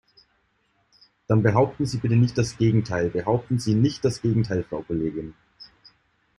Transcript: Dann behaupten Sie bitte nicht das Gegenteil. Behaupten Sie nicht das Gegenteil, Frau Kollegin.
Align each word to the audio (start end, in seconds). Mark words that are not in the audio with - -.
Dann 1.27 1.43
behaupten 1.43 1.85
Sie 1.85 1.99
bitte 1.99 2.15
nicht 2.15 2.35
das 2.35 2.57
Gegenteil. 2.57 3.11
Behaupten 3.11 3.59
Sie 3.59 3.75
nicht 3.75 4.03
das 4.03 4.23
Gegenteil, 4.23 4.63
Frau 4.63 4.81
Kollegin. 4.81 5.35